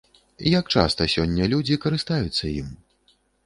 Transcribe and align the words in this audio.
Як 0.59 0.65
часта 0.75 1.07
сёння 1.15 1.51
людзі 1.53 1.79
карыстаюцца 1.87 2.43
ім? 2.59 2.77